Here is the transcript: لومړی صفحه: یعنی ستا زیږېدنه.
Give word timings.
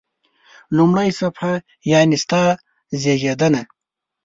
لومړی 0.77 1.09
صفحه: 1.19 1.53
یعنی 1.91 2.17
ستا 2.23 2.41
زیږېدنه. 3.01 3.61